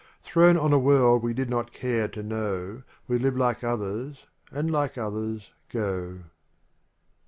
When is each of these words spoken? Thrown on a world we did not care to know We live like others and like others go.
Thrown 0.23 0.57
on 0.57 0.73
a 0.73 0.79
world 0.79 1.21
we 1.21 1.31
did 1.35 1.47
not 1.47 1.71
care 1.73 2.07
to 2.07 2.23
know 2.23 2.81
We 3.07 3.19
live 3.19 3.37
like 3.37 3.63
others 3.63 4.25
and 4.49 4.71
like 4.71 4.97
others 4.97 5.51
go. 5.69 6.21